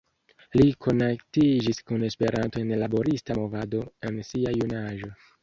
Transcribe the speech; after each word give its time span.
Li 0.59 0.63
konatiĝis 0.85 1.81
kun 1.91 2.07
Esperanto 2.07 2.63
en 2.63 2.73
la 2.73 2.81
laborista 2.85 3.37
movado 3.43 3.85
en 4.11 4.19
sia 4.33 4.57
juna 4.59 4.83
aĝo. 4.91 5.15